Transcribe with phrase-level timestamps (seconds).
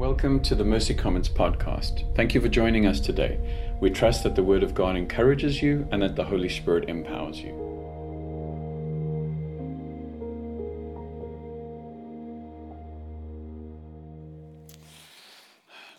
[0.00, 2.16] Welcome to the Mercy Comments podcast.
[2.16, 3.38] Thank you for joining us today.
[3.82, 7.38] We trust that the Word of God encourages you and that the Holy Spirit empowers
[7.38, 7.52] you.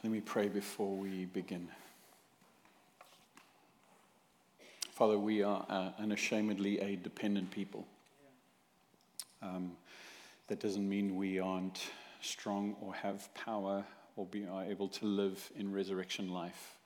[0.03, 1.67] Let me pray before we begin.
[4.93, 7.85] Father, we are uh, unashamedly a dependent people.
[9.43, 9.73] Um,
[10.47, 11.91] that doesn't mean we aren't
[12.21, 13.85] strong or have power
[14.15, 16.77] or be, are able to live in resurrection life.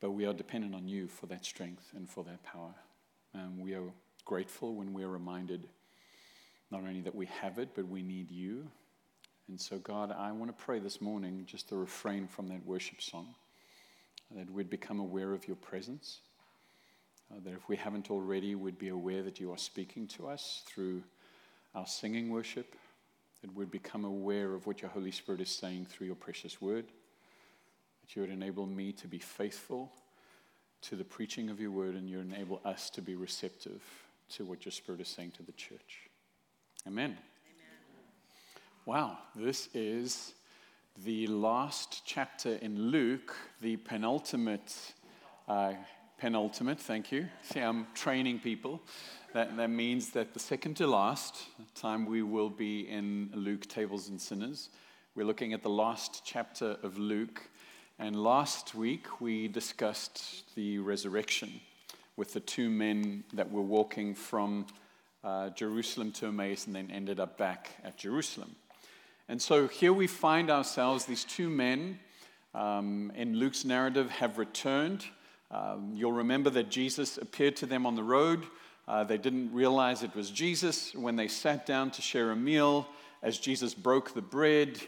[0.00, 2.74] But we are dependent on you for that strength and for that power.
[3.32, 3.82] And we are
[4.24, 5.68] grateful when we are reminded
[6.70, 8.66] not only that we have it, but we need you.
[9.48, 13.00] And so, God, I want to pray this morning just to refrain from that worship
[13.00, 13.34] song,
[14.34, 16.18] that we'd become aware of your presence.
[17.30, 20.62] Uh, that if we haven't already, we'd be aware that you are speaking to us
[20.66, 21.02] through
[21.74, 22.74] our singing worship,
[23.42, 26.86] that we'd become aware of what your Holy Spirit is saying through your precious word,
[28.00, 29.92] that you would enable me to be faithful
[30.82, 33.82] to the preaching of your word, and you enable us to be receptive
[34.28, 36.08] to what your Spirit is saying to the church.
[36.86, 37.10] Amen.
[37.10, 37.18] Amen.
[38.84, 40.34] Wow, this is
[41.04, 44.94] the last chapter in Luke, the penultimate.
[45.48, 45.74] Uh,
[46.18, 47.28] penultimate, thank you.
[47.42, 48.80] See, I'm training people.
[49.34, 51.34] That, that means that the second to last
[51.74, 54.70] time we will be in Luke, Tables and Sinners.
[55.14, 57.42] We're looking at the last chapter of Luke.
[57.98, 61.60] And last week we discussed the resurrection
[62.16, 64.66] with the two men that were walking from
[65.22, 68.56] uh, Jerusalem to Emmaus and then ended up back at Jerusalem.
[69.28, 71.98] And so here we find ourselves, these two men
[72.54, 75.04] um, in Luke's narrative have returned.
[75.50, 78.44] Um, you'll remember that Jesus appeared to them on the road.
[78.88, 80.94] Uh, they didn't realize it was Jesus.
[80.94, 82.86] When they sat down to share a meal,
[83.22, 84.80] as Jesus broke the bread,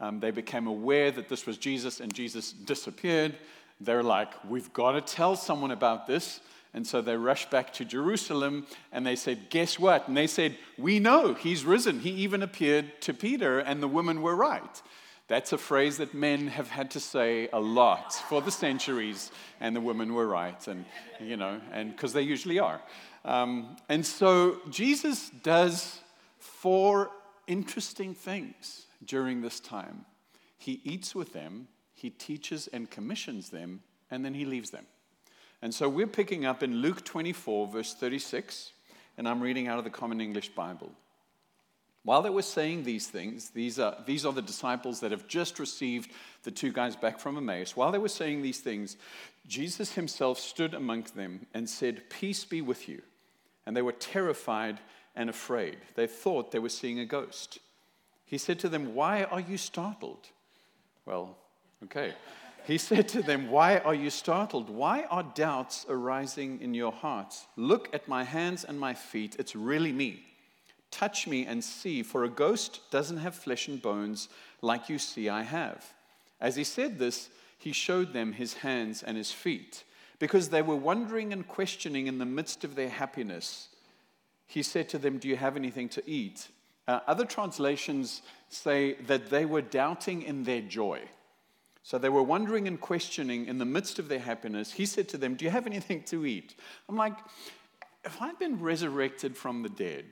[0.00, 3.36] um, they became aware that this was Jesus and Jesus disappeared.
[3.80, 6.40] They're like, We've got to tell someone about this.
[6.74, 10.08] And so they rushed back to Jerusalem and they said, Guess what?
[10.08, 12.00] And they said, We know he's risen.
[12.00, 14.82] He even appeared to Peter, and the women were right.
[15.32, 19.74] That's a phrase that men have had to say a lot for the centuries, and
[19.74, 20.84] the women were right, and
[21.20, 22.82] you know, and because they usually are.
[23.24, 26.00] Um, and so Jesus does
[26.38, 27.12] four
[27.46, 30.04] interesting things during this time.
[30.58, 34.84] He eats with them, he teaches and commissions them, and then he leaves them.
[35.62, 38.72] And so we're picking up in Luke 24, verse 36,
[39.16, 40.92] and I'm reading out of the Common English Bible.
[42.04, 45.58] While they were saying these things, these are, these are the disciples that have just
[45.58, 46.10] received
[46.42, 47.76] the two guys back from Emmaus.
[47.76, 48.96] While they were saying these things,
[49.46, 53.02] Jesus himself stood among them and said, Peace be with you
[53.66, 54.80] and they were terrified
[55.14, 55.78] and afraid.
[55.94, 57.58] They thought they were seeing a ghost.
[58.24, 60.28] He said to them, Why are you startled?
[61.04, 61.36] Well,
[61.84, 62.14] okay.
[62.64, 64.70] He said to them, Why are you startled?
[64.70, 67.46] Why are doubts arising in your hearts?
[67.56, 69.36] Look at my hands and my feet.
[69.38, 70.24] It's really me.
[70.92, 74.28] Touch me and see, for a ghost doesn't have flesh and bones
[74.60, 75.92] like you see I have.
[76.40, 79.84] As he said this, he showed them his hands and his feet
[80.18, 83.68] because they were wondering and questioning in the midst of their happiness.
[84.46, 86.48] He said to them, Do you have anything to eat?
[86.86, 91.00] Uh, other translations say that they were doubting in their joy.
[91.84, 94.72] So they were wondering and questioning in the midst of their happiness.
[94.72, 96.54] He said to them, Do you have anything to eat?
[96.88, 97.16] I'm like,
[98.04, 100.04] if I'd been resurrected from the dead,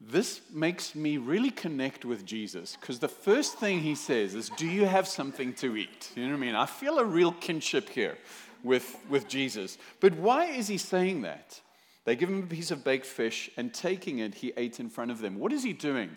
[0.00, 4.66] this makes me really connect with Jesus because the first thing he says is, Do
[4.66, 6.12] you have something to eat?
[6.14, 6.54] You know what I mean?
[6.54, 8.18] I feel a real kinship here
[8.62, 9.78] with, with Jesus.
[10.00, 11.60] But why is he saying that?
[12.04, 15.10] They give him a piece of baked fish, and taking it, he ate in front
[15.10, 15.38] of them.
[15.38, 16.16] What is he doing?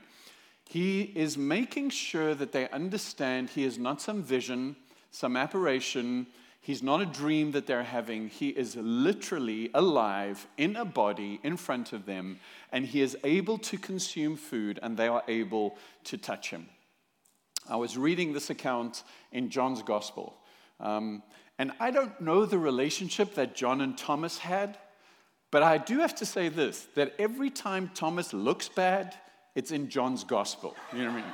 [0.70, 4.76] He is making sure that they understand he is not some vision,
[5.10, 6.28] some apparition.
[6.62, 8.28] He's not a dream that they're having.
[8.28, 12.40] He is literally alive in a body in front of them,
[12.72, 16.68] and he is able to consume food, and they are able to touch him.
[17.70, 20.36] I was reading this account in John's Gospel.
[20.80, 21.24] Um,
[21.58, 24.78] and I don't know the relationship that John and Thomas had,
[25.52, 29.16] but I do have to say this that every time Thomas looks bad,
[29.56, 30.76] it's in John's gospel.
[30.94, 31.34] You know what I mean?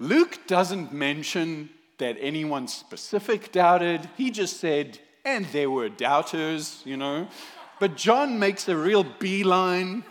[0.08, 4.08] Luke doesn't mention that anyone specific doubted.
[4.16, 7.28] He just said, and there were doubters, you know.
[7.80, 10.04] But John makes a real beeline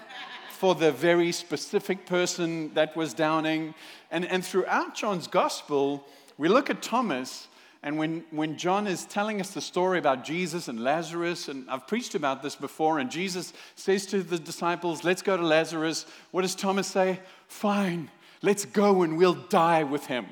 [0.49, 3.75] for the very specific person that was doubting.
[4.11, 6.05] And, and throughout John's gospel,
[6.37, 7.47] we look at Thomas
[7.83, 11.85] and when, when John is telling us the story about Jesus and Lazarus, and I've
[11.85, 16.05] preached about this before, and Jesus says to the disciples, Let's go to Lazarus.
[16.31, 17.19] What does Thomas say?
[17.49, 18.09] Fine,
[18.41, 20.25] let's go and we'll die with him.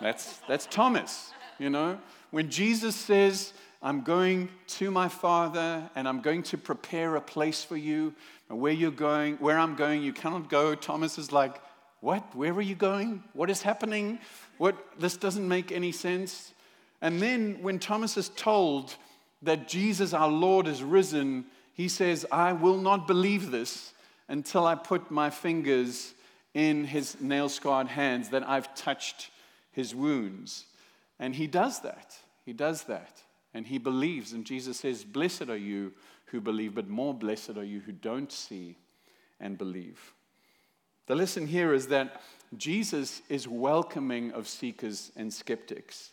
[0.00, 1.98] That's, that's Thomas, you know.
[2.30, 3.52] When Jesus says,
[3.82, 8.14] I'm going to my Father and I'm going to prepare a place for you,
[8.48, 10.74] and where you're going, where I'm going, you cannot go.
[10.74, 11.60] Thomas is like,
[12.00, 12.34] What?
[12.34, 13.22] Where are you going?
[13.34, 14.18] What is happening?
[14.56, 14.76] What?
[14.98, 16.52] This doesn't make any sense.
[17.02, 18.96] And then when Thomas is told
[19.42, 23.92] that Jesus, our Lord, is risen, he says, I will not believe this
[24.28, 26.14] until I put my fingers
[26.54, 29.30] in his nail scarred hands, that I've touched
[29.78, 30.64] his wounds.
[31.20, 32.16] And he does that.
[32.44, 33.22] He does that.
[33.54, 34.32] And he believes.
[34.32, 35.92] And Jesus says, Blessed are you
[36.26, 38.76] who believe, but more blessed are you who don't see
[39.38, 40.14] and believe.
[41.06, 42.20] The lesson here is that
[42.56, 46.10] Jesus is welcoming of seekers and skeptics.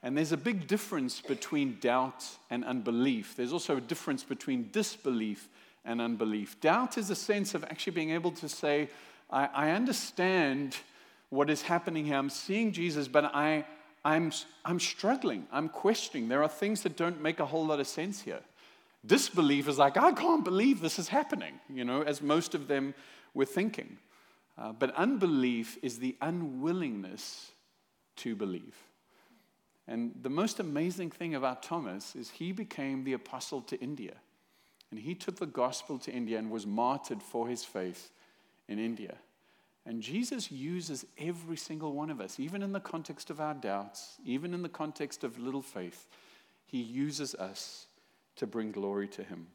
[0.00, 3.34] And there's a big difference between doubt and unbelief.
[3.34, 5.48] There's also a difference between disbelief
[5.84, 6.60] and unbelief.
[6.60, 8.90] Doubt is a sense of actually being able to say,
[9.28, 10.76] I, I understand
[11.30, 12.16] what is happening here.
[12.16, 13.64] I'm seeing Jesus, but I,
[14.04, 14.32] I'm,
[14.64, 15.46] I'm struggling.
[15.52, 16.28] I'm questioning.
[16.28, 18.40] There are things that don't make a whole lot of sense here.
[19.04, 22.94] Disbelief is like, I can't believe this is happening, you know, as most of them
[23.34, 23.98] were thinking.
[24.56, 27.52] Uh, but unbelief is the unwillingness
[28.16, 28.76] to believe.
[29.86, 34.14] And the most amazing thing about Thomas is he became the apostle to India.
[34.90, 38.10] And he took the gospel to India and was martyred for his faith
[38.68, 39.16] in India.
[39.88, 44.18] And Jesus uses every single one of us, even in the context of our doubts,
[44.22, 46.06] even in the context of little faith,
[46.66, 47.86] he uses us
[48.36, 49.46] to bring glory to him.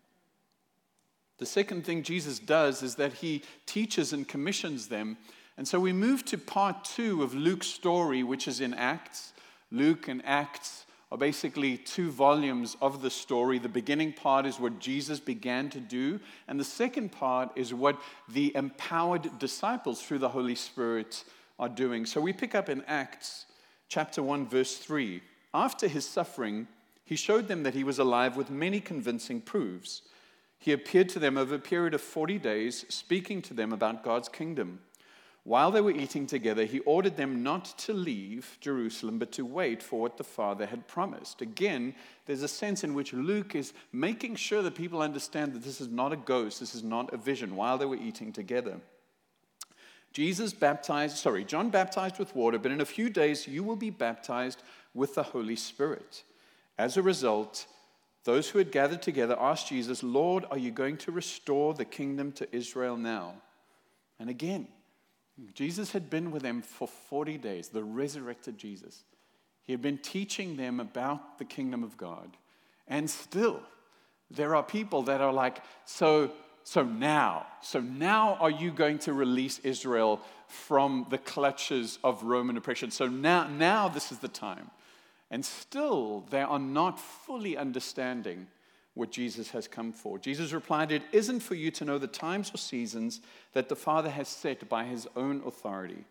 [1.37, 5.17] The second thing Jesus does is that he teaches and commissions them.
[5.55, 9.33] And so we move to part two of Luke's story, which is in Acts.
[9.69, 13.59] Luke and Acts are basically two volumes of the story.
[13.59, 18.01] The beginning part is what Jesus began to do, and the second part is what
[18.27, 21.23] the empowered disciples through the Holy Spirit
[21.59, 22.07] are doing.
[22.07, 23.45] So we pick up in Acts
[23.89, 25.21] chapter 1, verse 3.
[25.53, 26.67] After his suffering,
[27.05, 30.01] he showed them that he was alive with many convincing proofs.
[30.57, 34.29] He appeared to them over a period of 40 days, speaking to them about God's
[34.29, 34.79] kingdom.
[35.45, 39.83] While they were eating together, he ordered them not to leave Jerusalem, but to wait
[39.83, 41.41] for what the Father had promised.
[41.41, 41.95] Again,
[42.25, 45.89] there's a sense in which Luke is making sure that people understand that this is
[45.89, 48.79] not a ghost, this is not a vision, while they were eating together.
[50.13, 53.89] Jesus baptized, sorry, John baptized with water, but in a few days you will be
[53.89, 54.63] baptized
[54.93, 56.23] with the Holy Spirit.
[56.77, 57.65] As a result,
[58.23, 62.31] those who had gathered together asked Jesus, Lord, are you going to restore the kingdom
[62.33, 63.33] to Israel now?
[64.19, 64.67] And again,
[65.53, 69.03] Jesus had been with them for 40 days, the resurrected Jesus.
[69.63, 72.37] He had been teaching them about the kingdom of God.
[72.87, 73.61] And still,
[74.29, 76.31] there are people that are like, so,
[76.63, 82.57] so now, so now are you going to release Israel from the clutches of Roman
[82.57, 82.91] oppression?
[82.91, 84.69] So now, now this is the time.
[85.31, 88.47] And still, they are not fully understanding
[88.93, 90.19] what Jesus has come for.
[90.19, 93.21] Jesus replied, It isn't for you to know the times or seasons
[93.53, 96.05] that the Father has set by his own authority.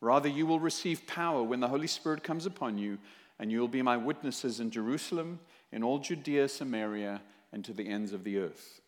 [0.00, 2.98] Rather, you will receive power when the Holy Spirit comes upon you,
[3.38, 5.40] and you will be my witnesses in Jerusalem,
[5.72, 7.20] in all Judea, Samaria,
[7.52, 8.80] and to the ends of the earth.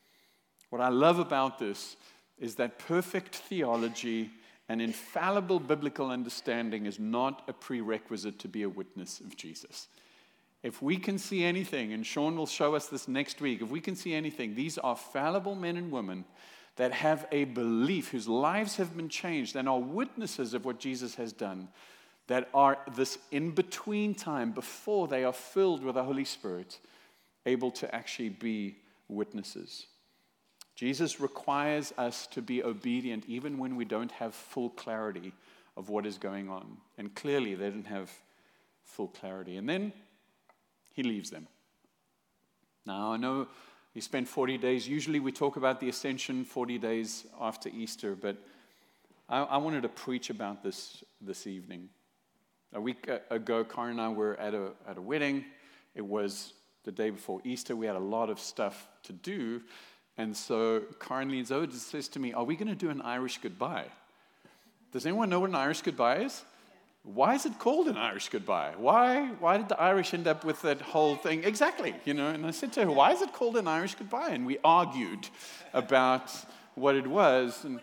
[0.69, 1.97] What I love about this
[2.39, 4.31] is that perfect theology
[4.69, 9.89] and infallible biblical understanding is not a prerequisite to be a witness of Jesus.
[10.63, 13.81] If we can see anything, and Sean will show us this next week, if we
[13.81, 16.25] can see anything, these are fallible men and women
[16.77, 21.15] that have a belief, whose lives have been changed, and are witnesses of what Jesus
[21.15, 21.69] has done,
[22.27, 26.79] that are this in between time before they are filled with the Holy Spirit,
[27.47, 28.77] able to actually be
[29.09, 29.87] witnesses.
[30.77, 35.33] Jesus requires us to be obedient even when we don't have full clarity
[35.77, 36.77] of what is going on.
[36.97, 38.11] And clearly, they didn't have
[38.85, 39.57] full clarity.
[39.57, 39.93] And then
[40.93, 41.47] he leaves them.
[42.87, 43.47] Now, I know
[43.93, 44.89] he spent 40 days.
[44.89, 48.37] Usually we talk about the ascension 40 days after Easter, but
[49.29, 51.89] I, I wanted to preach about this this evening.
[52.73, 55.45] A week uh, ago, Karen and I were at a, at a wedding.
[55.95, 56.53] It was
[56.85, 57.75] the day before Easter.
[57.75, 59.61] We had a lot of stuff to do.
[60.17, 63.03] And so Karen leans over and says to me, Are we going to do an
[63.03, 63.87] Irish goodbye?
[64.93, 66.45] Does anyone know what an Irish goodbye is?
[67.03, 68.75] Why is it called an Irish goodbye?
[68.77, 71.45] Why, why did the Irish end up with that whole thing?
[71.45, 72.29] Exactly, you know.
[72.29, 74.31] And I said to her, why is it called an Irish goodbye?
[74.31, 75.29] And we argued
[75.73, 76.31] about
[76.75, 77.65] what it was.
[77.65, 77.81] And,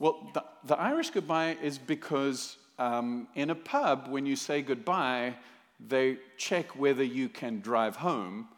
[0.00, 5.36] well, the, the Irish goodbye is because um, in a pub, when you say goodbye,
[5.78, 8.48] they check whether you can drive home.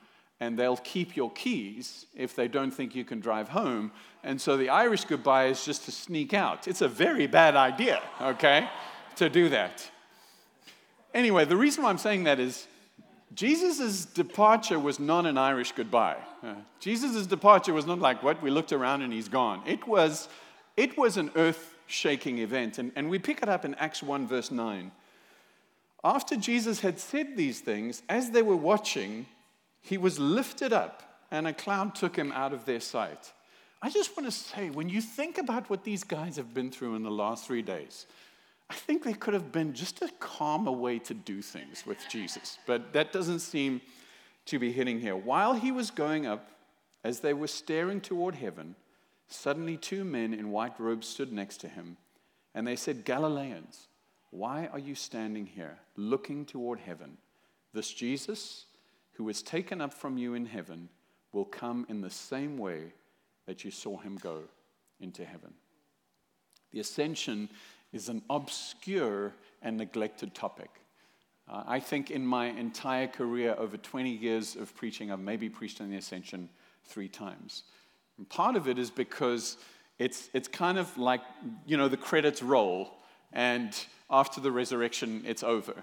[0.40, 3.92] and they'll keep your keys if they don't think you can drive home.
[4.24, 6.66] And so the Irish goodbye is just to sneak out.
[6.66, 8.68] It's a very bad idea, okay,
[9.16, 9.90] to do that.
[11.12, 12.66] Anyway, the reason why I'm saying that is
[13.34, 16.16] Jesus' departure was not an Irish goodbye.
[16.42, 19.62] Uh, Jesus' departure was not like what we looked around and he's gone.
[19.66, 20.28] It was,
[20.76, 22.78] it was an earth shaking event.
[22.78, 24.90] And, and we pick it up in Acts 1, verse 9.
[26.02, 29.26] After Jesus had said these things, as they were watching,
[29.80, 33.32] he was lifted up and a cloud took him out of their sight.
[33.82, 36.96] I just want to say, when you think about what these guys have been through
[36.96, 38.06] in the last three days,
[38.70, 42.58] I think there could have been just a calmer way to do things with Jesus,
[42.66, 43.80] but that doesn't seem
[44.46, 45.16] to be hitting here.
[45.16, 46.52] While he was going up,
[47.02, 48.76] as they were staring toward heaven,
[49.26, 51.96] suddenly two men in white robes stood next to him,
[52.54, 53.88] and they said, Galileans,
[54.30, 57.16] why are you standing here looking toward heaven?
[57.72, 58.66] This Jesus,
[59.14, 60.88] who was taken up from you in heaven,
[61.32, 62.92] will come in the same way
[63.46, 64.42] that you saw him go
[65.00, 65.52] into heaven.
[66.70, 67.48] The ascension
[67.92, 69.32] is an obscure
[69.62, 70.70] and neglected topic.
[71.48, 75.80] Uh, I think in my entire career, over 20 years of preaching, I've maybe preached
[75.80, 76.48] on the ascension
[76.84, 77.64] three times.
[78.18, 79.56] And part of it is because
[79.98, 81.20] it's, it's kind of like,
[81.66, 82.92] you know, the credits roll,
[83.32, 83.74] and
[84.10, 85.74] after the resurrection, it's over.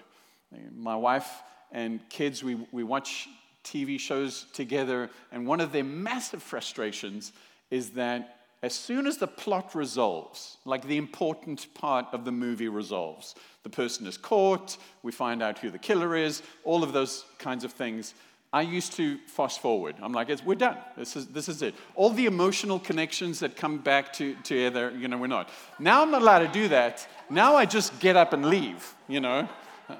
[0.76, 1.30] My wife
[1.72, 3.28] and kids, we, we watch
[3.64, 7.34] TV shows together, and one of their massive frustrations
[7.70, 12.70] is that as soon as the plot resolves, like the important part of the movie
[12.70, 17.26] resolves, the person is caught, we find out who the killer is, all of those
[17.38, 18.16] kinds of things.
[18.52, 19.96] I used to fast forward.
[20.02, 20.78] I'm like, we're done.
[20.98, 21.76] This is, this is it.
[21.96, 25.50] All the emotional connections that come back to, together, you know, we're not.
[25.80, 27.08] Now I'm not allowed to do that.
[27.30, 29.48] Now I just get up and leave, you know.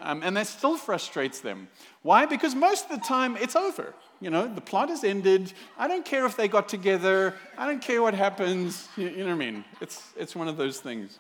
[0.02, 1.68] Um, and that still frustrates them.
[2.02, 2.26] Why?
[2.26, 3.94] Because most of the time it's over.
[4.20, 5.54] You know, the plot has ended.
[5.78, 7.36] I don't care if they got together.
[7.58, 8.88] I don't care what happens.
[8.98, 9.66] You, know what I mean?
[9.80, 11.20] It's, it's one of those things.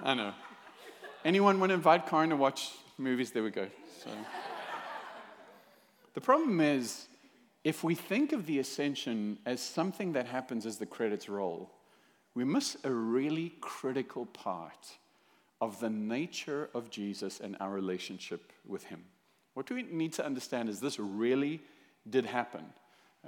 [0.00, 0.32] I know.
[1.24, 3.32] Anyone want to invite Karen to watch movies?
[3.32, 3.66] There we go.
[4.04, 4.10] So.
[6.14, 7.08] The problem is,
[7.64, 11.70] if we think of the ascension as something that happens as the credits roll,
[12.34, 14.96] we miss a really critical part
[15.60, 19.04] of the nature of Jesus and our relationship with him.
[19.54, 21.60] What we need to understand is this really
[22.08, 22.64] did happen.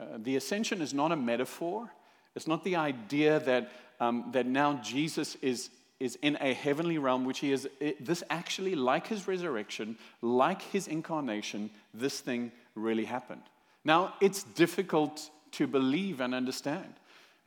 [0.00, 1.90] Uh, the ascension is not a metaphor.
[2.36, 7.24] It's not the idea that, um, that now Jesus is, is in a heavenly realm,
[7.24, 7.68] which he is.
[7.80, 13.42] It, this actually, like his resurrection, like his incarnation, this thing really happened.
[13.84, 16.94] Now, it's difficult to believe and understand.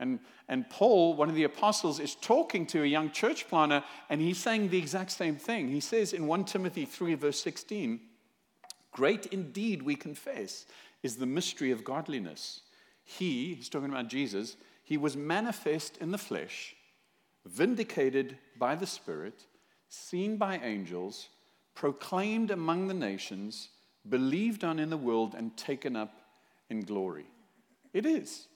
[0.00, 4.20] And, and Paul, one of the apostles, is talking to a young church planter, and
[4.20, 5.68] he's saying the exact same thing.
[5.68, 8.00] He says in 1 Timothy 3, verse 16,
[8.94, 10.66] Great indeed, we confess,
[11.02, 12.60] is the mystery of godliness.
[13.04, 16.76] He, he's talking about Jesus, he was manifest in the flesh,
[17.44, 19.46] vindicated by the Spirit,
[19.88, 21.28] seen by angels,
[21.74, 23.70] proclaimed among the nations,
[24.08, 26.14] believed on in the world, and taken up
[26.70, 27.26] in glory.
[27.92, 28.46] It is.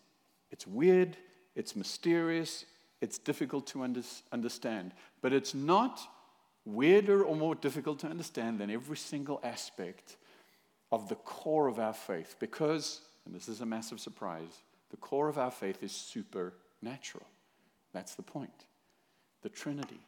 [0.53, 1.17] It's weird,
[1.57, 2.65] it's mysterious,
[3.01, 6.01] it's difficult to under- understand, but it's not
[6.65, 10.17] weirder or more difficult to understand than every single aspect
[10.91, 15.29] of the core of our faith because, and this is a massive surprise, the core
[15.29, 17.27] of our faith is supernatural.
[17.93, 18.67] That's the point.
[19.43, 20.01] The Trinity,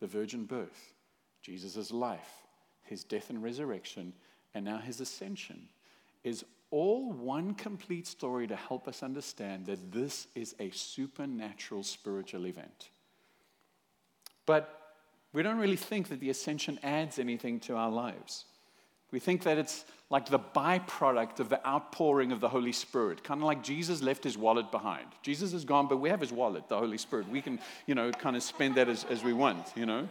[0.00, 0.94] the virgin birth,
[1.42, 2.42] Jesus' life,
[2.82, 4.12] his death and resurrection,
[4.54, 5.68] and now his ascension
[6.22, 12.46] is all one complete story to help us understand that this is a supernatural spiritual
[12.46, 12.88] event.
[14.46, 14.80] But
[15.32, 18.44] we don't really think that the ascension adds anything to our lives.
[19.14, 23.40] We think that it's like the byproduct of the outpouring of the Holy Spirit, kind
[23.40, 25.06] of like Jesus left his wallet behind.
[25.22, 27.28] Jesus is gone, but we have his wallet, the Holy Spirit.
[27.28, 30.08] We can, you know, kind of spend that as, as we want, you know.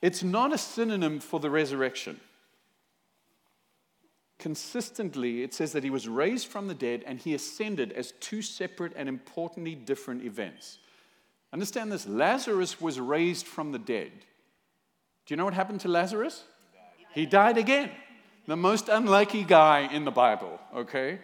[0.00, 2.18] It's not a synonym for the resurrection.
[4.38, 8.40] Consistently, it says that he was raised from the dead and he ascended as two
[8.40, 10.78] separate and importantly different events.
[11.52, 14.12] Understand this Lazarus was raised from the dead.
[15.26, 16.44] Do you know what happened to Lazarus?
[17.12, 17.90] He died again.
[18.46, 21.20] The most unlucky guy in the Bible, okay?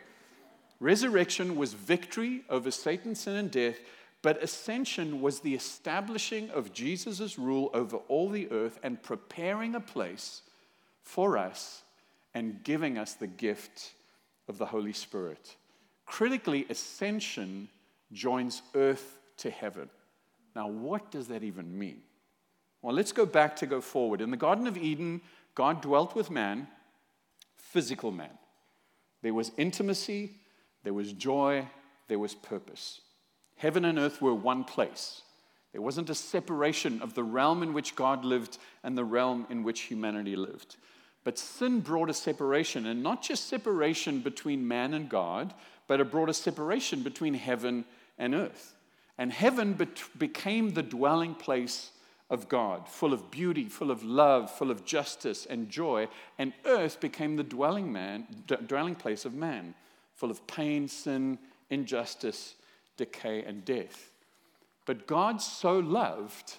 [0.81, 3.78] Resurrection was victory over Satan, sin, and death,
[4.23, 9.81] but ascension was the establishing of Jesus' rule over all the earth and preparing a
[9.81, 10.43] place
[11.02, 11.83] for us
[12.35, 13.95] and giving us the gift
[14.49, 15.57] of the Holy Spirit.
[16.05, 17.69] Critically, ascension
[18.12, 19.88] joins earth to heaven.
[20.55, 22.02] Now, what does that even mean?
[22.83, 24.21] Well, let's go back to go forward.
[24.21, 25.21] In the Garden of Eden,
[25.57, 26.69] God dwelt with man,
[27.57, 28.31] physical man.
[29.23, 30.37] There was intimacy,
[30.85, 31.67] there was joy,
[32.07, 33.01] there was purpose.
[33.57, 35.23] Heaven and earth were one place.
[35.73, 39.65] There wasn't a separation of the realm in which God lived and the realm in
[39.65, 40.77] which humanity lived.
[41.25, 45.55] But sin brought a separation, and not just separation between man and God,
[45.89, 47.85] but it brought a separation between heaven
[48.17, 48.75] and earth.
[49.19, 49.77] And heaven
[50.19, 51.91] became the dwelling place
[52.28, 56.09] of God, full of beauty, full of love, full of justice and joy.
[56.38, 59.75] And earth became the dwelling, man, d- dwelling place of man,
[60.14, 61.38] full of pain, sin,
[61.71, 62.54] injustice,
[62.97, 64.11] decay, and death.
[64.87, 66.54] But God so loved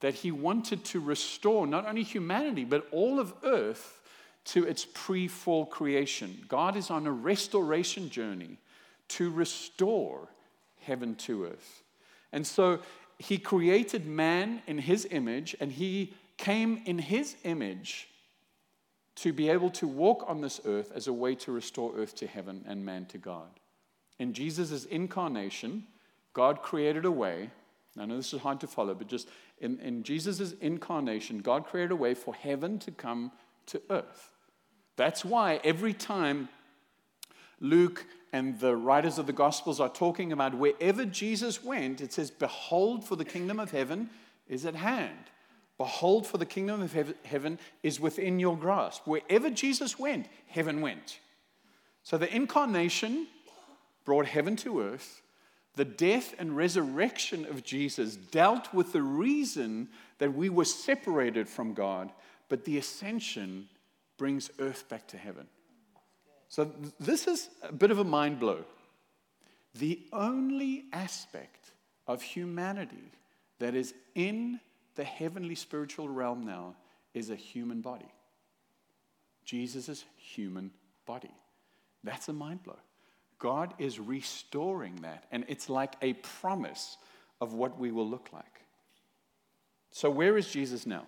[0.00, 4.00] that he wanted to restore not only humanity, but all of earth
[4.44, 6.44] to its pre fall creation.
[6.48, 8.58] God is on a restoration journey
[9.08, 10.28] to restore
[10.82, 11.82] heaven to earth.
[12.32, 12.80] And so
[13.18, 18.08] he created man in his image, and he came in his image
[19.16, 22.26] to be able to walk on this earth as a way to restore earth to
[22.26, 23.48] heaven and man to God.
[24.18, 25.86] In Jesus' incarnation,
[26.34, 27.50] God created a way.
[27.98, 31.92] I know this is hard to follow, but just in, in Jesus' incarnation, God created
[31.92, 33.32] a way for heaven to come
[33.66, 34.32] to earth.
[34.96, 36.50] That's why every time
[37.60, 42.30] Luke and the writers of the Gospels are talking about wherever Jesus went, it says,
[42.30, 44.10] Behold, for the kingdom of heaven
[44.48, 45.30] is at hand.
[45.78, 49.06] Behold, for the kingdom of heaven is within your grasp.
[49.06, 51.18] Wherever Jesus went, heaven went.
[52.02, 53.26] So the incarnation
[54.04, 55.22] brought heaven to earth.
[55.74, 61.74] The death and resurrection of Jesus dealt with the reason that we were separated from
[61.74, 62.10] God,
[62.48, 63.68] but the ascension
[64.16, 65.46] brings earth back to heaven.
[66.48, 68.64] So, this is a bit of a mind blow.
[69.74, 71.72] The only aspect
[72.06, 73.10] of humanity
[73.58, 74.60] that is in
[74.94, 76.74] the heavenly spiritual realm now
[77.14, 78.08] is a human body.
[79.44, 80.70] Jesus' human
[81.04, 81.34] body.
[82.04, 82.76] That's a mind blow.
[83.38, 86.96] God is restoring that, and it's like a promise
[87.40, 88.62] of what we will look like.
[89.90, 91.06] So, where is Jesus now?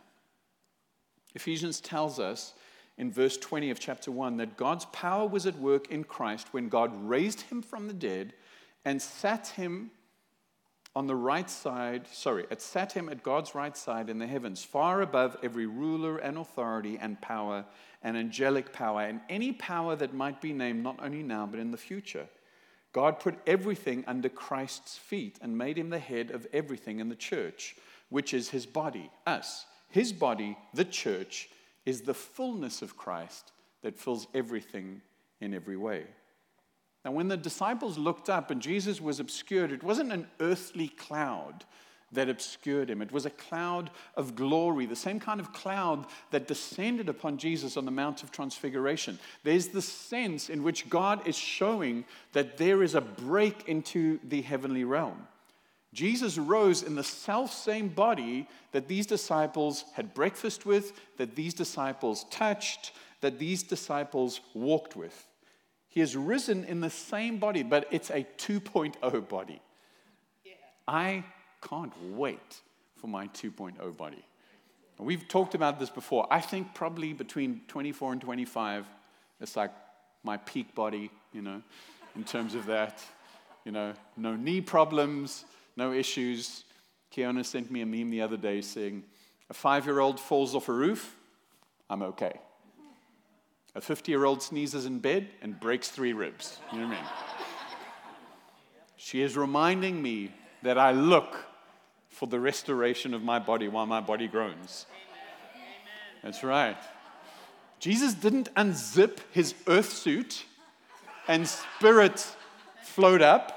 [1.34, 2.54] Ephesians tells us
[2.98, 6.68] in verse 20 of chapter 1 that God's power was at work in Christ when
[6.68, 8.34] God raised him from the dead
[8.84, 9.92] and sat him
[10.96, 14.64] on the right side, sorry, it sat him at God's right side in the heavens,
[14.64, 17.64] far above every ruler and authority and power
[18.02, 21.70] and angelic power and any power that might be named not only now but in
[21.70, 22.26] the future.
[22.92, 27.14] God put everything under Christ's feet and made him the head of everything in the
[27.14, 27.76] church,
[28.08, 29.66] which is his body, us.
[29.90, 31.48] His body, the church,
[31.88, 35.00] is the fullness of Christ that fills everything
[35.40, 36.04] in every way.
[37.02, 41.64] Now, when the disciples looked up and Jesus was obscured, it wasn't an earthly cloud
[42.12, 43.00] that obscured him.
[43.00, 47.78] It was a cloud of glory, the same kind of cloud that descended upon Jesus
[47.78, 49.18] on the Mount of Transfiguration.
[49.42, 54.42] There's the sense in which God is showing that there is a break into the
[54.42, 55.26] heavenly realm.
[55.94, 61.54] Jesus rose in the self same body that these disciples had breakfast with, that these
[61.54, 65.26] disciples touched, that these disciples walked with.
[65.88, 69.60] He has risen in the same body, but it's a 2.0 body.
[70.44, 70.52] Yeah.
[70.86, 71.24] I
[71.66, 72.60] can't wait
[72.96, 74.24] for my 2.0 body.
[74.98, 76.26] We've talked about this before.
[76.30, 78.86] I think probably between 24 and 25,
[79.40, 79.70] it's like
[80.24, 81.62] my peak body, you know,
[82.16, 83.02] in terms of that.
[83.64, 85.44] You know, no knee problems,
[85.78, 86.64] no issues.
[87.14, 89.04] Kiona sent me a meme the other day saying,
[89.48, 91.16] a five year old falls off a roof,
[91.88, 92.38] I'm okay.
[93.74, 96.58] A 50 year old sneezes in bed and breaks three ribs.
[96.72, 97.10] You know what I mean?
[98.96, 100.32] She is reminding me
[100.64, 101.46] that I look
[102.08, 104.86] for the restoration of my body while my body groans.
[106.24, 106.76] That's right.
[107.78, 110.44] Jesus didn't unzip his earth suit
[111.28, 112.26] and spirit
[112.82, 113.54] flowed up.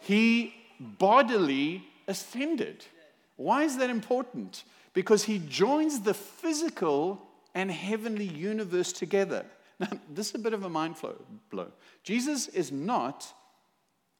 [0.00, 2.84] He bodily ascended.
[3.36, 4.64] Why is that important?
[4.94, 7.22] Because he joins the physical
[7.54, 9.44] and heavenly universe together.
[9.78, 10.96] Now, this is a bit of a mind
[11.50, 11.70] blow.
[12.02, 13.30] Jesus is not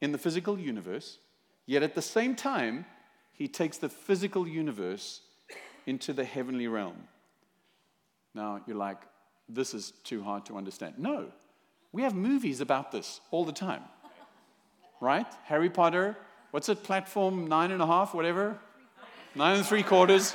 [0.02, 1.16] in the physical universe,
[1.64, 2.84] yet at the same time,
[3.32, 5.22] he takes the physical universe
[5.86, 7.08] into the heavenly realm.
[8.34, 8.98] Now, you're like,
[9.48, 10.98] this is too hard to understand.
[10.98, 11.32] No,
[11.92, 13.82] we have movies about this all the time,
[15.00, 15.26] right?
[15.44, 16.16] Harry Potter,
[16.56, 18.56] What's it, platform nine and a half, whatever?
[19.34, 20.32] Nine and three quarters.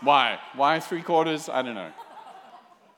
[0.00, 0.40] Why?
[0.56, 1.48] Why three quarters?
[1.48, 1.92] I don't know.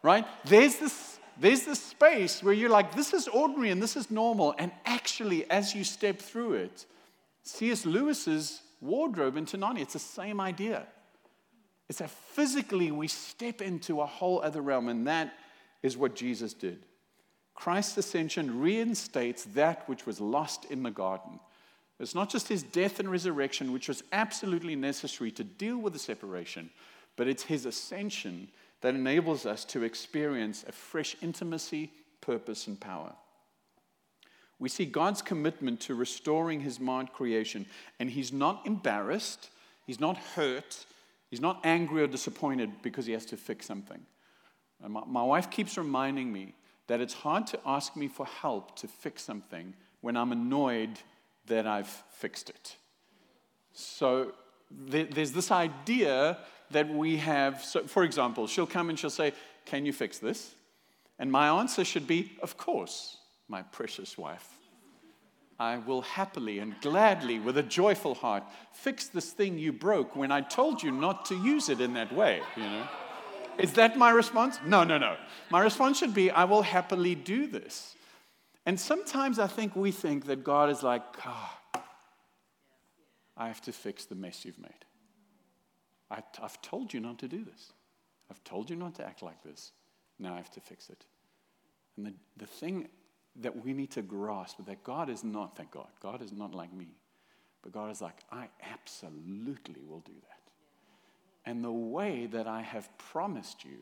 [0.02, 0.26] Right?
[0.46, 4.54] There's this, there's this space where you're like, this is ordinary and this is normal.
[4.56, 6.86] And actually, as you step through it,
[7.42, 7.84] C.S.
[7.84, 10.86] Lewis's wardrobe into Narnia, it's the same idea.
[11.90, 15.34] It's that physically we step into a whole other realm, and that
[15.82, 16.86] is what Jesus did.
[17.54, 21.38] Christ's ascension reinstates that which was lost in the garden.
[22.02, 26.00] It's not just his death and resurrection, which was absolutely necessary to deal with the
[26.00, 26.68] separation,
[27.16, 28.48] but it's his ascension
[28.80, 33.12] that enables us to experience a fresh intimacy, purpose, and power.
[34.58, 37.66] We see God's commitment to restoring his mind creation,
[38.00, 39.50] and he's not embarrassed,
[39.86, 40.84] he's not hurt,
[41.30, 44.00] he's not angry or disappointed because he has to fix something.
[44.84, 46.54] My, my wife keeps reminding me
[46.88, 50.98] that it's hard to ask me for help to fix something when I'm annoyed
[51.46, 52.76] that I've fixed it.
[53.72, 54.32] So
[54.70, 56.38] there's this idea
[56.70, 57.62] that we have.
[57.62, 59.32] So, for example, she'll come and she'll say,
[59.66, 60.54] Can you fix this?
[61.18, 64.48] And my answer should be, Of course, my precious wife.
[65.58, 70.32] I will happily and gladly, with a joyful heart, fix this thing you broke when
[70.32, 72.88] I told you not to use it in that way, you know?
[73.58, 74.58] Is that my response?
[74.66, 75.16] No, no, no.
[75.50, 77.94] My response should be, I will happily do this.
[78.64, 81.50] And sometimes I think we think that God is like, oh,
[83.36, 84.84] I have to fix the mess you've made.
[86.10, 87.72] I, have told you not to do this.
[88.30, 89.72] I've told you not to act like this.
[90.18, 91.06] Now I have to fix it.
[91.96, 92.88] And the, the thing
[93.36, 96.72] that we need to grasp that God is not, thank God, God is not like
[96.72, 96.88] me.
[97.62, 101.50] But God is like, I absolutely will do that.
[101.50, 103.78] And the way that I have promised you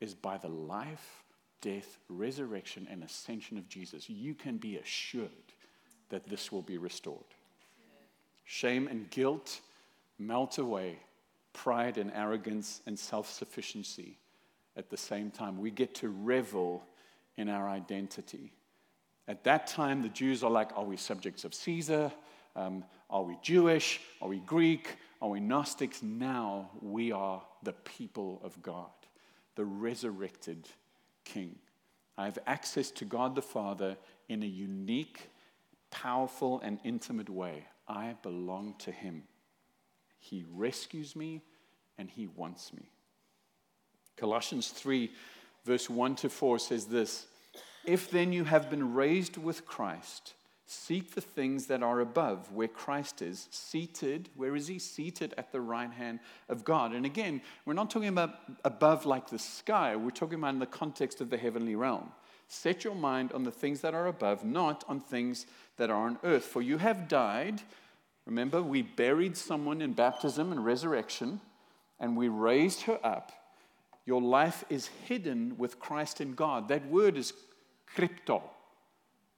[0.00, 1.22] is by the life,
[1.60, 4.08] death, resurrection, and ascension of Jesus.
[4.08, 5.30] You can be assured
[6.08, 7.24] that this will be restored.
[8.44, 9.60] Shame and guilt
[10.20, 10.98] melt away,
[11.52, 14.18] pride and arrogance and self sufficiency
[14.76, 15.58] at the same time.
[15.58, 16.84] We get to revel
[17.36, 18.52] in our identity.
[19.26, 22.12] At that time, the Jews are like, Are we subjects of Caesar?
[22.54, 24.00] Um, are we Jewish?
[24.20, 24.96] Are we Greek?
[25.22, 26.02] Are we Gnostics?
[26.02, 28.90] Now we are the people of God,
[29.54, 30.68] the resurrected
[31.24, 31.56] King.
[32.16, 33.96] I have access to God the Father
[34.28, 35.30] in a unique,
[35.90, 37.66] powerful, and intimate way.
[37.88, 39.24] I belong to Him.
[40.18, 41.42] He rescues me
[41.98, 42.90] and He wants me.
[44.16, 45.10] Colossians 3,
[45.64, 47.26] verse 1 to 4 says this
[47.84, 50.34] If then you have been raised with Christ,
[50.72, 54.28] Seek the things that are above, where Christ is seated.
[54.36, 54.78] Where is he?
[54.78, 56.92] Seated at the right hand of God.
[56.92, 60.66] And again, we're not talking about above like the sky, we're talking about in the
[60.66, 62.12] context of the heavenly realm.
[62.46, 65.44] Set your mind on the things that are above, not on things
[65.76, 66.44] that are on earth.
[66.44, 67.62] For you have died.
[68.24, 71.40] Remember, we buried someone in baptism and resurrection,
[71.98, 73.32] and we raised her up.
[74.06, 76.68] Your life is hidden with Christ in God.
[76.68, 77.32] That word is
[77.92, 78.44] crypto.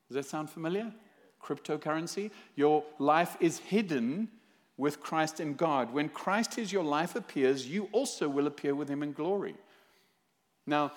[0.08, 0.92] Does that sound familiar?
[1.42, 2.30] Cryptocurrency.
[2.54, 4.28] Your life is hidden
[4.76, 5.92] with Christ in God.
[5.92, 9.54] When Christ is your life appears, you also will appear with him in glory.
[10.66, 10.92] Now,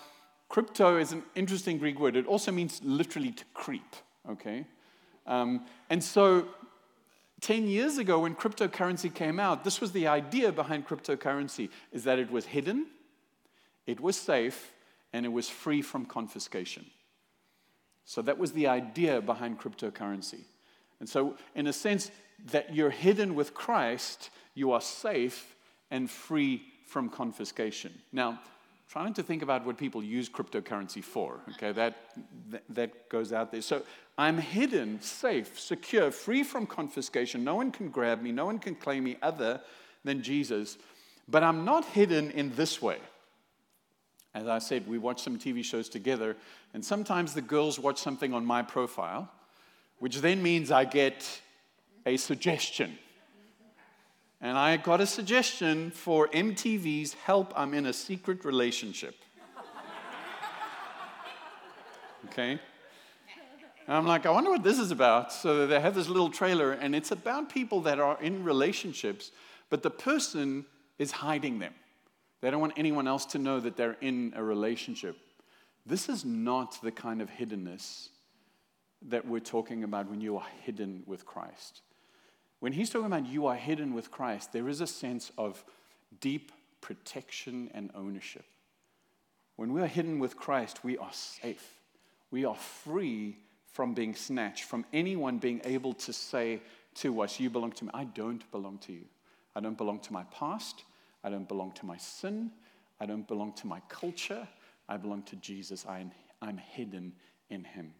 [0.49, 2.15] crypto is an interesting Greek word.
[2.15, 3.95] It also means literally to creep,
[4.29, 4.65] okay?
[5.25, 6.47] Um, and so,
[7.41, 12.17] 10 years ago when cryptocurrency came out, this was the idea behind cryptocurrency, is that
[12.17, 12.87] it was hidden,
[13.85, 14.71] it was safe,
[15.13, 16.85] and it was free from confiscation.
[18.05, 20.41] So that was the idea behind cryptocurrency.
[20.99, 22.11] And so, in a sense,
[22.51, 25.55] that you're hidden with Christ, you are safe
[25.91, 27.93] and free from confiscation.
[28.11, 28.39] Now,
[28.87, 31.97] trying to think about what people use cryptocurrency for, okay, that,
[32.49, 33.61] that, that goes out there.
[33.61, 33.81] So,
[34.17, 37.43] I'm hidden, safe, secure, free from confiscation.
[37.43, 39.59] No one can grab me, no one can claim me other
[40.03, 40.77] than Jesus.
[41.27, 42.99] But I'm not hidden in this way.
[44.35, 46.35] As I said, we watch some TV shows together,
[46.73, 49.31] and sometimes the girls watch something on my profile,
[49.99, 51.41] which then means I get
[52.05, 52.97] a suggestion.
[54.41, 59.15] And I got a suggestion for MTV's Help, I'm in a Secret Relationship.
[62.25, 62.59] Okay?
[63.87, 65.31] And I'm like, I wonder what this is about.
[65.31, 69.31] So they have this little trailer, and it's about people that are in relationships,
[69.69, 70.65] but the person
[70.99, 71.73] is hiding them.
[72.45, 75.17] They don't want anyone else to know that they're in a relationship.
[75.83, 78.09] This is not the kind of hiddenness
[79.07, 81.81] that we're talking about when you are hidden with Christ.
[82.59, 85.65] When he's talking about you are hidden with Christ, there is a sense of
[86.21, 88.45] deep protection and ownership.
[89.55, 91.79] When we are hidden with Christ, we are safe.
[92.29, 93.39] We are free
[93.73, 96.61] from being snatched, from anyone being able to say
[96.97, 97.91] to us, You belong to me.
[97.95, 99.05] I don't belong to you.
[99.55, 100.83] I don't belong to my past.
[101.25, 102.51] I don't belong to my sin.
[102.99, 104.47] I don't belong to my culture.
[104.87, 105.83] I belong to Jesus.
[105.89, 107.13] I'm, I'm hidden
[107.49, 107.93] in Him.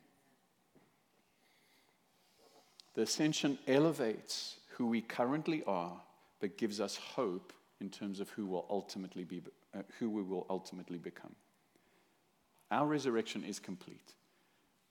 [2.94, 6.00] The ascension elevates who we currently are,
[6.40, 9.42] but gives us hope in terms of who, will ultimately be,
[9.74, 11.36] uh, who we will ultimately become.
[12.70, 14.14] Our resurrection is complete.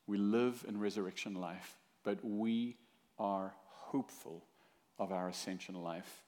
[0.08, 2.76] We live in resurrection life, but we
[3.16, 4.44] are hopeful
[4.98, 6.24] of our ascension life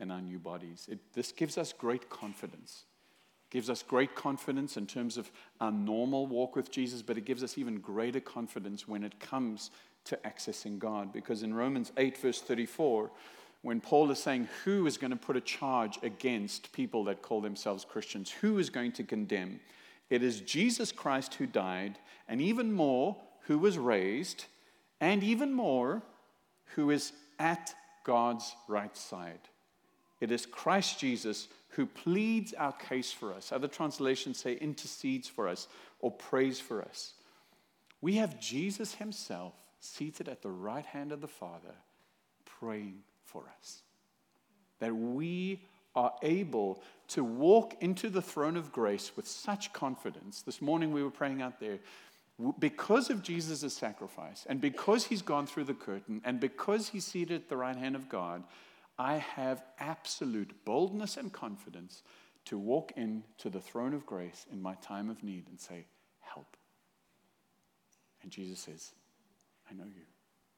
[0.00, 0.88] and our new bodies.
[0.90, 2.84] It, this gives us great confidence.
[3.48, 5.30] It gives us great confidence in terms of
[5.60, 9.70] our normal walk with Jesus, but it gives us even greater confidence when it comes
[10.04, 11.12] to accessing God.
[11.12, 13.10] Because in Romans 8, verse 34,
[13.62, 17.40] when Paul is saying, Who is going to put a charge against people that call
[17.40, 18.30] themselves Christians?
[18.30, 19.60] Who is going to condemn?
[20.08, 24.44] It is Jesus Christ who died, and even more, who was raised,
[25.00, 26.02] and even more,
[26.74, 29.40] who is at God's right side.
[30.20, 33.52] It is Christ Jesus who pleads our case for us.
[33.52, 35.68] Other translations say intercedes for us
[36.00, 37.12] or prays for us.
[38.00, 41.74] We have Jesus himself seated at the right hand of the Father
[42.44, 43.82] praying for us.
[44.80, 45.60] That we
[45.94, 50.42] are able to walk into the throne of grace with such confidence.
[50.42, 51.78] This morning we were praying out there.
[52.58, 57.42] Because of Jesus' sacrifice, and because he's gone through the curtain, and because he's seated
[57.42, 58.42] at the right hand of God,
[58.98, 62.02] I have absolute boldness and confidence
[62.46, 65.86] to walk into the throne of grace in my time of need and say,
[66.20, 66.56] Help.
[68.22, 68.92] And Jesus says,
[69.70, 70.02] I know you.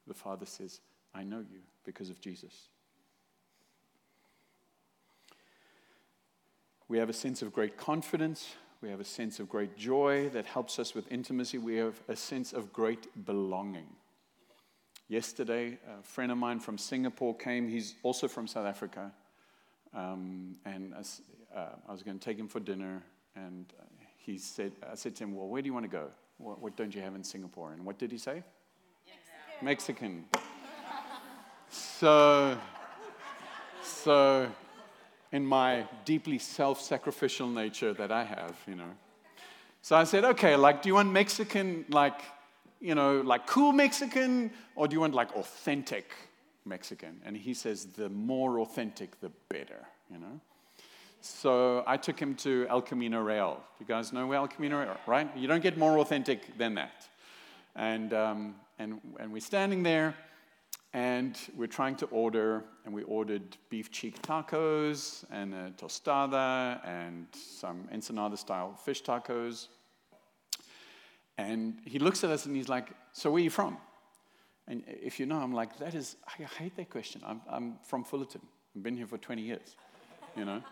[0.06, 0.80] The Father says,
[1.14, 2.68] I know you because of Jesus.
[6.88, 8.54] We have a sense of great confidence.
[8.80, 11.58] We have a sense of great joy that helps us with intimacy.
[11.58, 13.88] We have a sense of great belonging.
[15.08, 17.66] Yesterday, a friend of mine from Singapore came.
[17.68, 19.10] He's also from South Africa.
[19.94, 21.22] Um, and as,
[21.54, 23.02] uh, I was going to take him for dinner.
[23.34, 23.72] And
[24.18, 26.08] he said, I said to him, Well, where do you want to go?
[26.36, 27.72] What, what don't you have in Singapore?
[27.72, 28.42] And what did he say?
[29.62, 30.26] Mexican.
[31.70, 32.56] So,
[33.82, 34.48] so
[35.32, 38.90] in my deeply self sacrificial nature that I have, you know.
[39.80, 42.20] So I said, okay, like, do you want Mexican, like,
[42.80, 46.12] you know, like cool Mexican, or do you want like authentic
[46.64, 47.20] Mexican?
[47.24, 50.40] And he says, the more authentic, the better, you know.
[51.20, 53.60] So I took him to El Camino Real.
[53.80, 55.28] You guys know where El Camino Real, right?
[55.36, 57.08] You don't get more authentic than that.
[57.74, 60.14] And, um, and, and we're standing there,
[60.94, 67.26] and we're trying to order, and we ordered beef cheek tacos and a tostada and
[67.32, 69.68] some ensenada style fish tacos.
[71.38, 73.78] And he looks at us and he's like, So where are you from?
[74.66, 77.22] And if you know, I'm like, That is, I hate that question.
[77.24, 78.42] I'm, I'm from Fullerton.
[78.76, 79.76] I've been here for 20 years,
[80.36, 80.62] you know?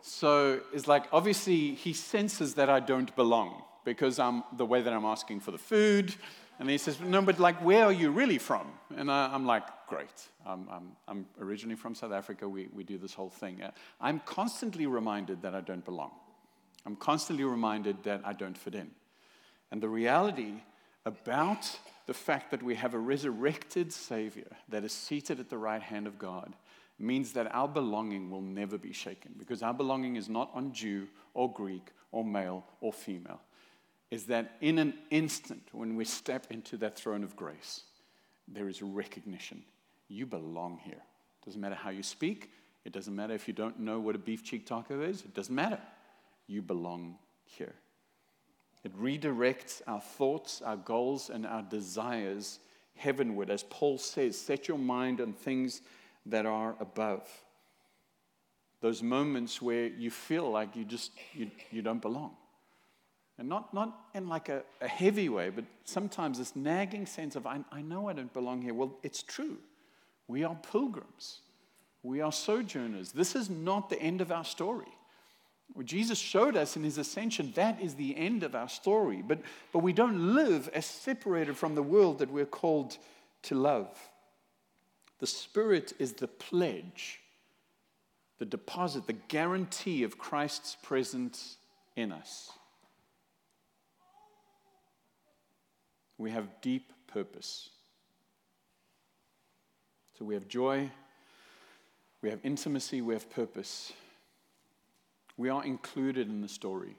[0.00, 4.92] So it's like, obviously, he senses that I don't belong because I'm the way that
[4.92, 6.14] I'm asking for the food
[6.58, 8.68] and he says, No, but like, where are you really from?
[8.96, 10.28] And I, am like, Great.
[10.46, 12.48] I'm, I'm, I'm, originally from South Africa.
[12.48, 13.60] We, we do this whole thing.
[14.00, 16.12] I'm constantly reminded that I don't belong.
[16.86, 18.90] I'm constantly reminded that I don't fit in.
[19.72, 20.62] And the reality
[21.06, 25.82] about the fact that we have a resurrected Savior that is seated at the right
[25.82, 26.54] hand of God
[26.98, 31.08] means that our belonging will never be shaken because our belonging is not on Jew
[31.32, 33.40] or Greek or male or female
[34.10, 37.84] is that in an instant, when we step into that throne of grace,
[38.46, 39.62] there is recognition.
[40.08, 40.92] You belong here.
[41.40, 42.50] It doesn't matter how you speak,
[42.84, 45.54] it doesn't matter if you don't know what a beef cheek taco is, it doesn't
[45.54, 45.80] matter.
[46.46, 47.72] You belong here.
[48.84, 52.58] It redirects our thoughts, our goals, and our desires
[52.96, 53.50] heavenward.
[53.50, 55.82] As Paul says, set your mind on things
[56.26, 57.28] that are above.
[58.80, 62.32] Those moments where you feel like you just you, you don't belong.
[63.38, 67.46] And not, not in like a, a heavy way, but sometimes this nagging sense of,
[67.46, 68.74] I, I know I don't belong here.
[68.74, 69.56] Well, it's true.
[70.28, 71.40] We are pilgrims,
[72.02, 73.12] we are sojourners.
[73.12, 74.92] This is not the end of our story.
[75.74, 79.22] What Jesus showed us in his ascension, that is the end of our story.
[79.26, 79.40] But,
[79.72, 82.98] but we don't live as separated from the world that we're called
[83.44, 83.88] to love.
[85.18, 87.20] The Spirit is the pledge,
[88.38, 91.56] the deposit, the guarantee of Christ's presence
[91.96, 92.50] in us.
[96.22, 97.68] we have deep purpose.
[100.16, 100.88] So we have joy,
[102.22, 103.92] we have intimacy, we have purpose.
[105.42, 106.94] We are included in the story.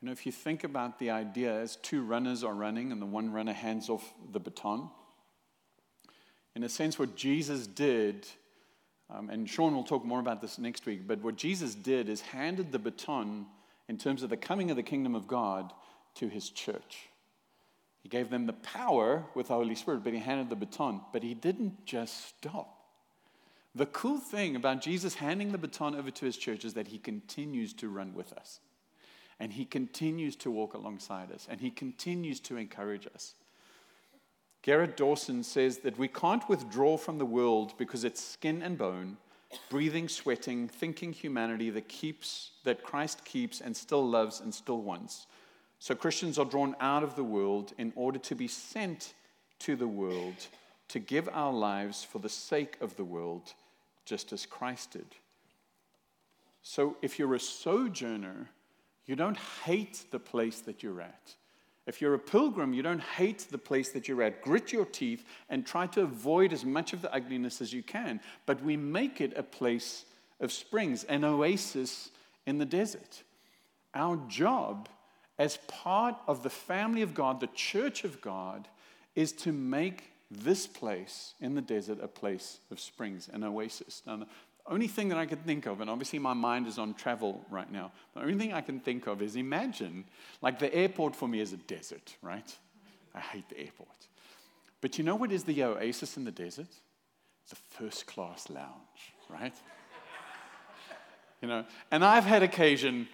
[0.00, 3.04] You know, if you think about the idea as two runners are running and the
[3.04, 4.88] one runner hands off the baton,
[6.56, 8.26] in a sense, what Jesus did,
[9.10, 12.22] um, and Sean will talk more about this next week, but what Jesus did is
[12.22, 13.44] handed the baton
[13.86, 15.74] in terms of the coming of the kingdom of God
[16.14, 17.10] to his church.
[18.02, 21.02] He gave them the power with the Holy Spirit, but he handed the baton.
[21.12, 22.73] But he didn't just stop.
[23.74, 26.98] The cool thing about Jesus handing the baton over to his church is that he
[26.98, 28.60] continues to run with us.
[29.40, 33.34] And He continues to walk alongside us and He continues to encourage us.
[34.62, 39.18] Gerrit Dawson says that we can't withdraw from the world because it's skin and bone,
[39.68, 45.26] breathing, sweating, thinking humanity that keeps that Christ keeps and still loves and still wants.
[45.80, 49.12] So Christians are drawn out of the world in order to be sent
[49.58, 50.46] to the world
[50.88, 53.52] to give our lives for the sake of the world,
[54.04, 55.06] just as Christ did.
[56.62, 58.48] So if you're a sojourner,
[59.06, 61.34] you don't hate the place that you're at.
[61.86, 64.40] If you're a pilgrim, you don't hate the place that you're at.
[64.40, 68.20] Grit your teeth and try to avoid as much of the ugliness as you can.
[68.46, 70.06] But we make it a place
[70.40, 72.10] of springs, an oasis
[72.46, 73.22] in the desert.
[73.94, 74.88] Our job
[75.38, 78.66] as part of the family of God, the church of God,
[79.14, 84.02] is to make this place in the desert a place of springs, an oasis.
[84.06, 84.26] Now, the
[84.66, 87.70] only thing that I can think of, and obviously my mind is on travel right
[87.70, 90.04] now, the only thing I can think of is imagine,
[90.40, 92.56] like the airport for me is a desert, right?
[93.14, 93.88] I hate the airport.
[94.80, 96.68] But you know what is the oasis in the desert?
[97.48, 99.54] The first class lounge, right?
[101.42, 103.06] you know, and I've had occasion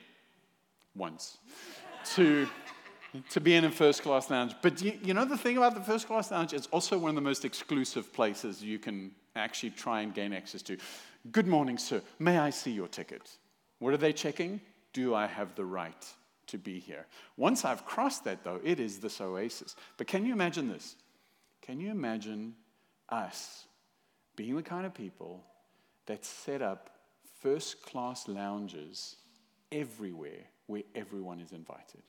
[0.94, 1.38] once
[2.14, 2.48] to,
[3.30, 4.54] to be in a first class lounge.
[4.62, 6.52] But you, you know the thing about the first class lounge?
[6.52, 10.62] It's also one of the most exclusive places you can actually try and gain access
[10.62, 10.76] to.
[11.32, 12.02] Good morning, sir.
[12.18, 13.30] May I see your ticket?
[13.78, 14.60] What are they checking?
[14.92, 16.06] Do I have the right
[16.48, 17.06] to be here?
[17.36, 19.76] Once I've crossed that, though, it is this oasis.
[19.96, 20.96] But can you imagine this?
[21.62, 22.54] Can you imagine
[23.08, 23.66] us
[24.36, 25.44] being the kind of people
[26.06, 26.90] that set up
[27.40, 29.16] first class lounges
[29.70, 32.02] everywhere where everyone is invited?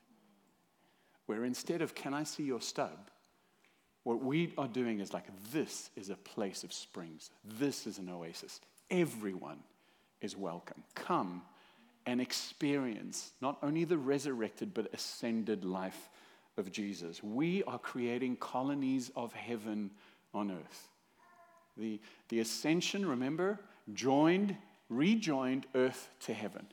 [1.26, 3.10] Where instead of, can I see your stub?
[4.04, 7.30] What we are doing is like, this is a place of springs.
[7.44, 8.60] This is an oasis
[8.92, 9.60] everyone
[10.20, 10.84] is welcome.
[10.94, 11.42] Come
[12.06, 16.10] and experience not only the resurrected but ascended life
[16.58, 17.24] of Jesus.
[17.24, 19.90] We are creating colonies of heaven
[20.34, 20.90] on earth.
[21.78, 23.60] The, the ascension, remember,
[23.94, 24.58] joined,
[24.90, 26.68] rejoined earth to heaven.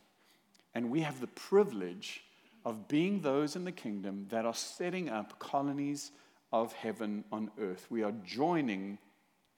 [0.75, 2.25] And we have the privilege
[2.65, 6.13] of being those in the kingdom that are setting up colonies
[6.53, 7.87] of heaven on earth.
[7.91, 8.99] We are joining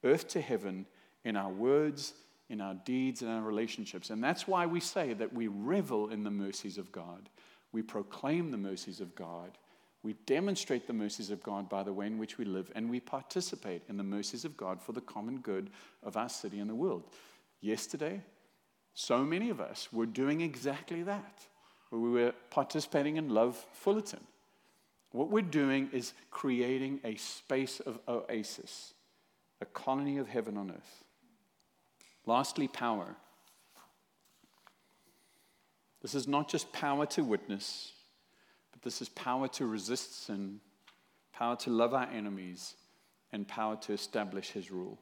[0.05, 0.87] earth to heaven
[1.25, 2.15] in our words
[2.51, 4.11] in our deeds and our relationships.
[4.11, 7.31] And that's why we say that we revel in the mercies of God.
[7.73, 9.57] We proclaim the mercies of God.
[10.03, 13.01] We demonstrate the mercies of God by the way in which we live, and we
[13.01, 15.71] participate in the mercies of God for the common good
[16.03, 17.05] of our city and the world.
[17.61, 18.21] Yesterday,
[18.95, 21.47] so many of us were doing exactly that.
[21.91, 24.21] We were participating in Love Fullerton.
[25.13, 28.95] What we're doing is creating a space of oasis,
[29.61, 31.05] a colony of heaven on earth.
[32.27, 33.17] Lastly, power.
[36.01, 37.93] This is not just power to witness,
[38.71, 40.61] but this is power to resist sin,
[41.33, 42.77] power to love our enemies,
[43.33, 44.99] and power to establish his rule.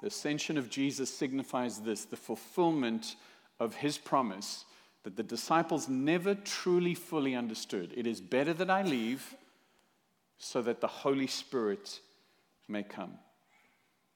[0.00, 3.16] The ascension of Jesus signifies this the fulfillment
[3.60, 4.64] of his promise
[5.04, 7.92] that the disciples never truly fully understood.
[7.96, 9.34] It is better that I leave
[10.38, 12.00] so that the Holy Spirit
[12.68, 13.14] may come.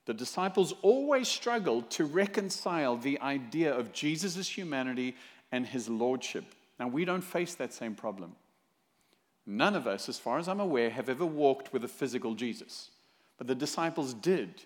[0.07, 5.17] The disciples always struggled to reconcile the idea of Jesus' humanity
[5.51, 6.45] and his lordship.
[6.79, 8.37] Now, we don't face that same problem.
[9.47, 12.91] None of us, as far as I'm aware, have ever walked with a physical Jesus.
[13.39, 14.63] But the disciples did.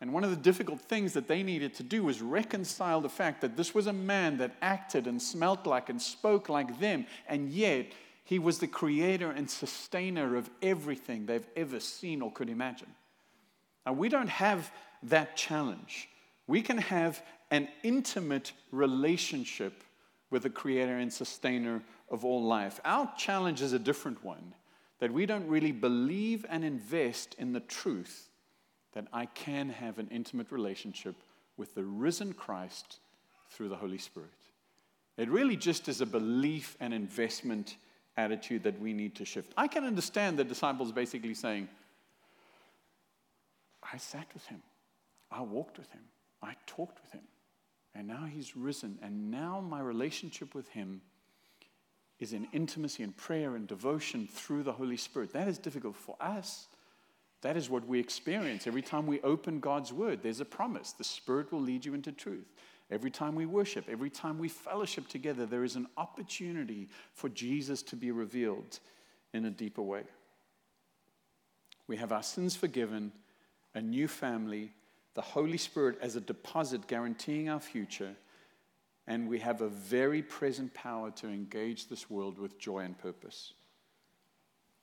[0.00, 3.40] And one of the difficult things that they needed to do was reconcile the fact
[3.40, 7.50] that this was a man that acted and smelt like and spoke like them, and
[7.50, 7.86] yet
[8.24, 12.94] he was the creator and sustainer of everything they've ever seen or could imagine.
[13.84, 14.70] Now, we don't have
[15.04, 16.08] that challenge.
[16.46, 19.82] We can have an intimate relationship
[20.30, 22.80] with the creator and sustainer of all life.
[22.84, 24.54] Our challenge is a different one
[25.00, 28.27] that we don't really believe and invest in the truth
[28.98, 31.14] that I can have an intimate relationship
[31.56, 32.98] with the risen Christ
[33.48, 34.32] through the Holy Spirit.
[35.16, 37.76] It really just is a belief and investment
[38.16, 39.52] attitude that we need to shift.
[39.56, 41.68] I can understand the disciples basically saying,
[43.92, 44.60] I sat with him.
[45.30, 46.02] I walked with him.
[46.42, 47.28] I talked with him.
[47.94, 48.98] And now he's risen.
[49.00, 51.02] And now my relationship with him
[52.18, 55.32] is in intimacy and prayer and devotion through the Holy Spirit.
[55.34, 56.66] That is difficult for us.
[57.42, 58.66] That is what we experience.
[58.66, 60.92] Every time we open God's word, there's a promise.
[60.92, 62.46] The Spirit will lead you into truth.
[62.90, 67.82] Every time we worship, every time we fellowship together, there is an opportunity for Jesus
[67.82, 68.80] to be revealed
[69.32, 70.04] in a deeper way.
[71.86, 73.12] We have our sins forgiven
[73.74, 74.72] a new family,
[75.14, 78.14] the Holy Spirit as a deposit guaranteeing our future,
[79.06, 83.52] and we have a very present power to engage this world with joy and purpose.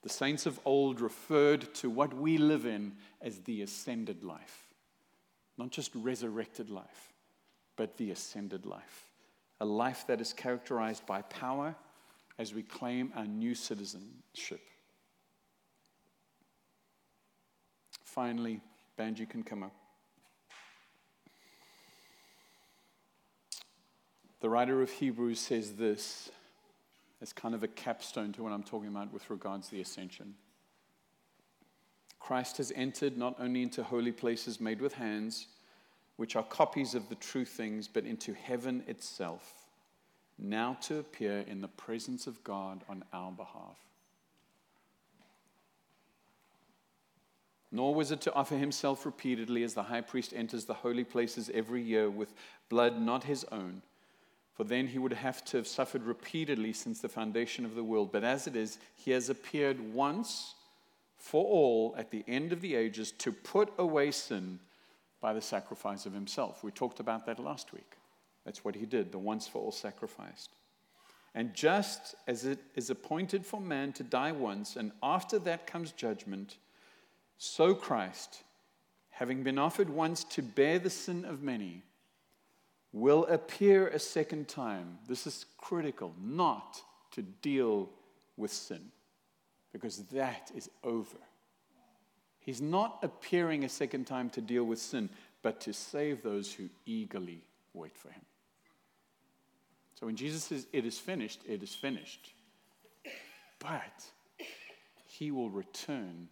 [0.06, 4.68] The saints of old referred to what we live in as the ascended life,
[5.58, 7.12] not just resurrected life,
[7.74, 9.10] but the ascended life.
[9.60, 11.74] A life that is characterized by power
[12.38, 14.60] as we claim our new citizenship.
[18.04, 18.60] Finally,
[18.96, 19.74] Banji can come up.
[24.38, 26.30] The writer of Hebrews says this
[27.22, 30.34] as kind of a capstone to what I'm talking about with regards to the ascension.
[32.18, 35.46] Christ has entered not only into holy places made with hands,
[36.16, 39.68] which are copies of the true things, but into heaven itself,
[40.38, 43.78] now to appear in the presence of God on our behalf.
[47.70, 51.50] Nor was it to offer himself repeatedly as the high priest enters the holy places
[51.52, 52.32] every year with
[52.68, 53.82] blood not his own
[54.56, 58.10] for then he would have to have suffered repeatedly since the foundation of the world.
[58.10, 60.54] But as it is, he has appeared once
[61.18, 64.58] for all at the end of the ages to put away sin
[65.20, 66.64] by the sacrifice of himself.
[66.64, 67.96] We talked about that last week.
[68.46, 70.48] That's what he did, the once for all sacrifice.
[71.34, 75.92] And just as it is appointed for man to die once, and after that comes
[75.92, 76.56] judgment,
[77.36, 78.42] so Christ,
[79.10, 81.82] having been offered once to bear the sin of many,
[82.92, 84.98] will appear a second time.
[85.06, 86.80] This is critical, not
[87.12, 87.90] to deal
[88.36, 88.90] with sin,
[89.72, 91.18] because that is over.
[92.38, 95.10] He's not appearing a second time to deal with sin,
[95.42, 97.42] but to save those who eagerly
[97.74, 98.22] wait for him.
[99.98, 102.32] So when Jesus says, It is finished, it is finished.
[103.58, 104.04] But
[105.06, 106.28] he will return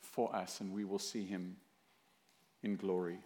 [0.00, 1.56] for us, and we will see him
[2.62, 3.18] in glory.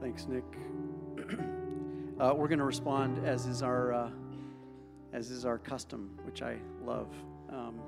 [0.00, 0.44] Thanks, Nick.
[2.18, 4.10] uh, we're going to respond as is our uh,
[5.12, 7.08] as is our custom, which I love,
[7.50, 7.78] um,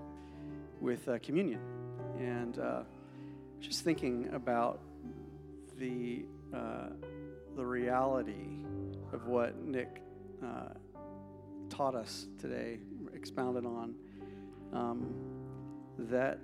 [0.78, 1.60] with uh, communion,
[2.18, 2.82] and uh,
[3.60, 4.80] just thinking about
[5.78, 6.88] the uh,
[7.56, 8.58] the reality
[9.14, 10.02] of what Nick
[10.44, 10.74] uh,
[11.70, 12.78] taught us today,
[13.14, 13.94] expounded on.
[14.74, 15.14] Um,
[15.98, 16.40] that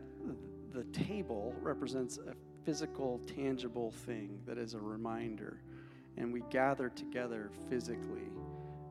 [0.72, 5.58] the table represents a physical, tangible thing that is a reminder.
[6.18, 8.28] And we gather together physically.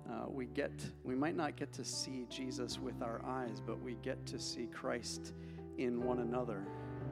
[0.09, 0.71] Uh, we get,
[1.03, 4.65] we might not get to see Jesus with our eyes, but we get to see
[4.65, 5.33] Christ
[5.77, 6.65] in one another.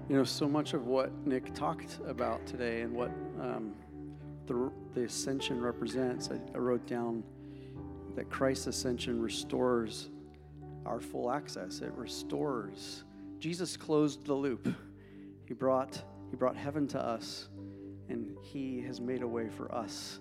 [0.09, 3.76] You know, so much of what Nick talked about today and what um,
[4.47, 7.24] the, the ascension represents, I, I wrote down
[8.16, 10.09] that Christ's ascension restores
[10.84, 11.82] our full access.
[11.82, 13.03] It restores.
[13.38, 14.68] Jesus closed the loop.
[15.45, 17.49] He brought he brought heaven to us,
[18.09, 20.19] and He has made a way for us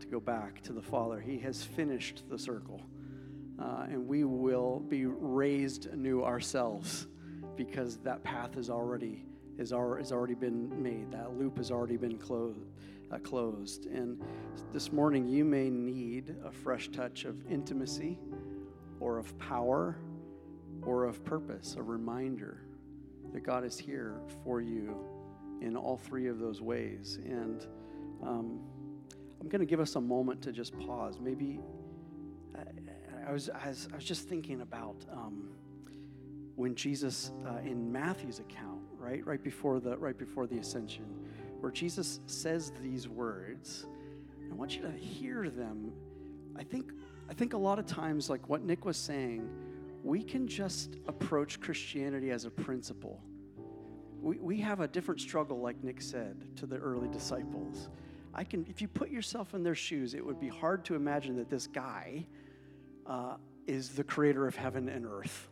[0.00, 1.20] to go back to the Father.
[1.20, 2.82] He has finished the circle,
[3.58, 7.06] uh, and we will be raised anew ourselves
[7.56, 9.24] because that path is already
[9.58, 11.12] is, has already been made.
[11.12, 12.60] That loop has already been closed.
[13.10, 13.84] Uh, closed.
[13.86, 14.18] And
[14.72, 18.18] this morning, you may need a fresh touch of intimacy,
[19.00, 19.98] or of power,
[20.82, 22.62] or of purpose, a reminder
[23.34, 25.11] that God is here for you
[25.62, 27.18] in all three of those ways.
[27.24, 27.66] And
[28.22, 28.60] um,
[29.40, 31.18] I'm going to give us a moment to just pause.
[31.20, 31.60] Maybe
[32.56, 35.50] I, I was, I, was, I was just thinking about um,
[36.56, 41.06] when Jesus uh, in Matthew's account, right, right before the right before the ascension,
[41.60, 43.86] where Jesus says these words.
[44.50, 45.92] I want you to hear them.
[46.56, 46.92] I think
[47.30, 49.48] I think a lot of times, like what Nick was saying,
[50.02, 53.22] we can just approach Christianity as a principle
[54.22, 57.88] we, we have a different struggle, like Nick said, to the early disciples.
[58.32, 61.36] I can, if you put yourself in their shoes, it would be hard to imagine
[61.36, 62.26] that this guy
[63.06, 63.34] uh,
[63.66, 65.48] is the creator of heaven and earth.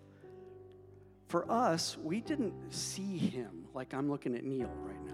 [1.29, 5.13] For us, we didn't see him like I'm looking at Neil right now.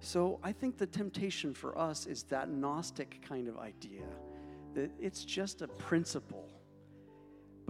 [0.00, 4.06] So I think the temptation for us is that Gnostic kind of idea
[4.74, 6.48] that it's just a principle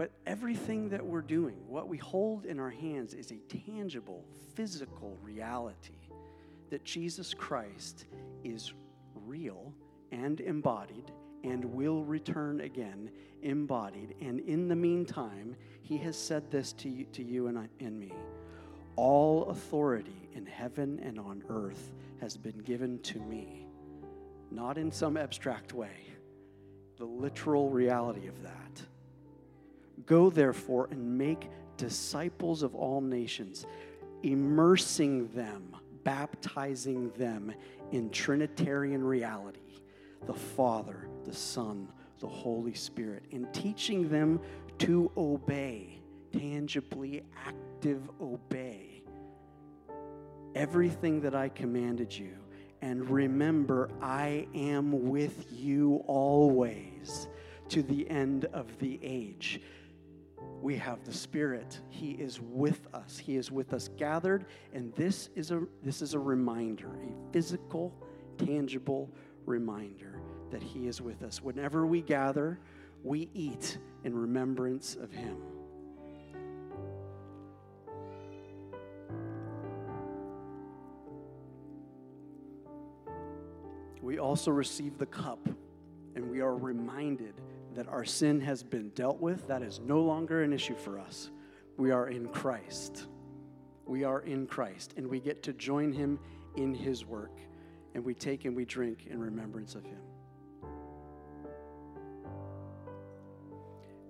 [0.01, 3.37] but everything that we're doing, what we hold in our hands, is a
[3.67, 4.25] tangible,
[4.55, 6.09] physical reality
[6.71, 8.07] that Jesus Christ
[8.43, 8.73] is
[9.27, 9.75] real
[10.11, 11.13] and embodied
[11.45, 13.11] and will return again
[13.43, 14.15] embodied.
[14.23, 18.01] And in the meantime, he has said this to you, to you and, I, and
[18.01, 18.15] me
[18.97, 21.93] All authority in heaven and on earth
[22.23, 23.67] has been given to me,
[24.51, 26.07] not in some abstract way,
[26.97, 28.83] the literal reality of that.
[30.11, 33.65] Go therefore and make disciples of all nations,
[34.25, 37.55] immersing them, baptizing them
[37.93, 39.61] in Trinitarian reality.
[40.27, 41.89] the Father, the Son,
[42.19, 44.39] the Holy Spirit, and teaching them
[44.79, 48.91] to obey, tangibly active obey
[50.55, 52.37] everything that I commanded you.
[52.83, 57.29] And remember, I am with you always
[57.69, 59.61] to the end of the age.
[60.61, 61.81] We have the Spirit.
[61.89, 63.19] He is with us.
[63.19, 64.45] He is with us gathered,
[64.75, 67.95] and this is a this is a reminder, a physical,
[68.37, 69.11] tangible
[69.47, 71.43] reminder that He is with us.
[71.43, 72.59] Whenever we gather,
[73.03, 75.37] we eat in remembrance of Him.
[84.03, 85.49] We also receive the cup,
[86.17, 87.35] and we are reminded
[87.75, 89.47] that our sin has been dealt with.
[89.49, 91.31] That is no longer an issue for us.
[91.77, 93.07] We are in Christ.
[93.87, 96.19] We are in Christ, and we get to join Him
[96.57, 97.39] in His work,
[97.95, 100.01] and we take and we drink in remembrance of Him.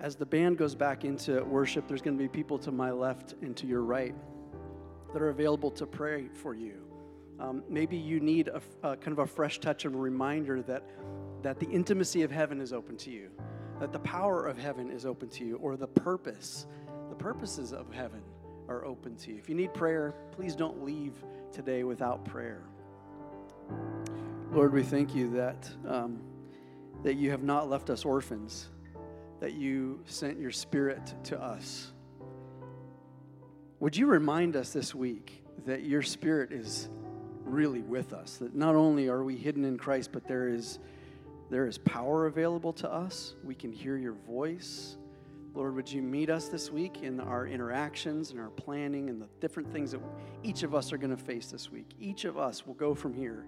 [0.00, 3.34] As the band goes back into worship, there's going to be people to my left
[3.42, 4.14] and to your right
[5.12, 6.90] that are available to pray for you.
[7.38, 10.84] Um, maybe you need a, a, kind of a fresh touch and reminder that,
[11.42, 13.30] that the intimacy of heaven is open to you,
[13.78, 16.66] that the power of heaven is open to you, or the purpose,
[17.08, 18.22] the purposes of heaven
[18.68, 19.38] are open to you.
[19.38, 21.14] If you need prayer, please don't leave
[21.52, 22.62] today without prayer.
[24.52, 26.20] Lord, we thank you that, um,
[27.02, 28.68] that you have not left us orphans
[29.40, 31.92] that you sent your spirit to us.
[33.80, 36.90] Would you remind us this week that your spirit is
[37.44, 38.36] really with us?
[38.36, 40.78] That not only are we hidden in Christ, but there is,
[41.50, 43.34] there is power available to us.
[43.42, 44.96] We can hear your voice.
[45.52, 49.26] Lord, would you meet us this week in our interactions and our planning and the
[49.40, 50.00] different things that
[50.44, 51.90] each of us are going to face this week?
[51.98, 53.46] Each of us will go from here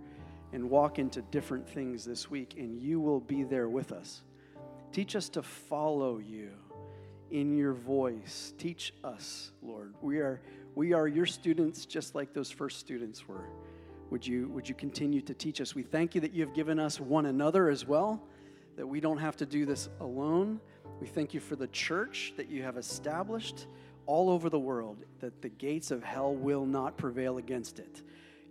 [0.52, 4.22] and walk into different things this week, and you will be there with us.
[4.92, 6.50] Teach us to follow you
[7.30, 8.52] in your voice.
[8.58, 9.94] Teach us, Lord.
[10.02, 10.42] We are,
[10.74, 13.46] we are your students just like those first students were.
[14.12, 15.74] Would you, would you continue to teach us?
[15.74, 18.22] We thank you that you have given us one another as well,
[18.76, 20.60] that we don't have to do this alone.
[21.00, 23.68] We thank you for the church that you have established
[24.04, 28.02] all over the world, that the gates of hell will not prevail against it.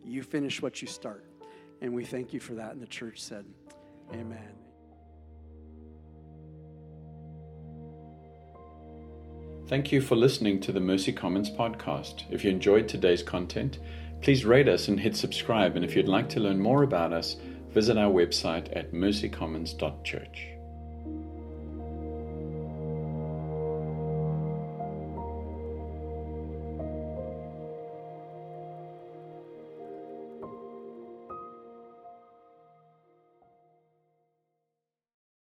[0.04, 1.26] You finish what you start.
[1.80, 2.72] And we thank you for that.
[2.72, 3.46] And the church said,
[4.14, 4.56] Amen.
[9.68, 12.24] Thank you for listening to the Mercy Commons podcast.
[12.32, 13.78] If you enjoyed today's content,
[14.22, 15.76] please rate us and hit subscribe.
[15.76, 17.38] And if you'd like to learn more about us,
[17.70, 20.61] visit our website at mercycommons.church.